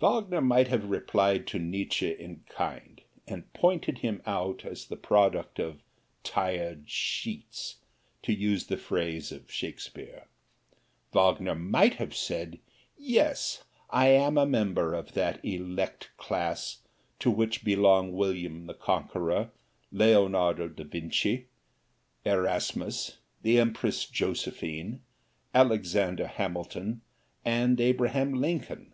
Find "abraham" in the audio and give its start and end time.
27.80-28.32